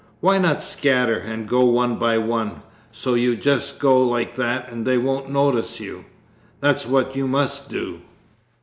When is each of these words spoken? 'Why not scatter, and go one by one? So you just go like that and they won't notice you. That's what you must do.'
'Why 0.19 0.39
not 0.39 0.63
scatter, 0.63 1.15
and 1.17 1.47
go 1.47 1.63
one 1.65 1.97
by 1.97 2.17
one? 2.17 2.63
So 2.91 3.13
you 3.13 3.35
just 3.35 3.77
go 3.77 4.01
like 4.01 4.35
that 4.35 4.71
and 4.71 4.83
they 4.83 4.97
won't 4.97 5.29
notice 5.29 5.79
you. 5.79 6.05
That's 6.59 6.87
what 6.87 7.15
you 7.15 7.27
must 7.27 7.69
do.' 7.69 8.01